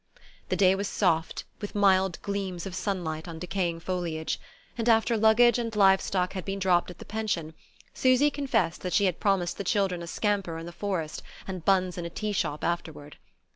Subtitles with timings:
[0.49, 4.39] The day was soft, with mild gleams of sunlight on decaying foliage;
[4.75, 7.53] and after luggage and livestock had been dropped at the pension
[7.93, 11.99] Susy confessed that she had promised the children a scamper in the forest, and buns
[11.99, 13.17] in a tea shop afterward.